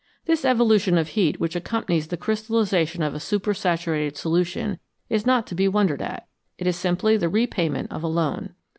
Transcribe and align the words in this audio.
This 0.25 0.43
evolution 0.45 0.97
of 0.97 1.09
heat 1.09 1.39
which 1.39 1.55
accompanies 1.55 2.07
the 2.07 2.17
crystal 2.17 2.59
lisation 2.63 3.05
of 3.05 3.13
a 3.13 3.19
supersaturated 3.19 4.17
solution 4.17 4.79
is 5.09 5.27
not 5.27 5.45
to 5.45 5.53
be 5.53 5.67
wondered 5.67 6.01
at; 6.01 6.25
it 6.57 6.65
is 6.65 6.75
simply 6.75 7.17
the 7.17 7.29
repayment 7.29 7.91
of 7.91 8.01
a 8.01 8.07
loan. 8.07 8.55